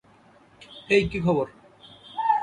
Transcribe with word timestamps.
হেই, 0.87 1.03
কি 1.11 1.19
খবর? 1.19 1.47